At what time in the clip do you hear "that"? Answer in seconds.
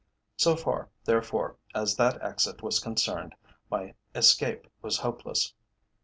1.97-2.19